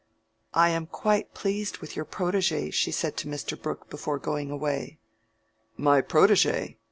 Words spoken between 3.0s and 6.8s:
to Mr. Brooke before going away. "My protege?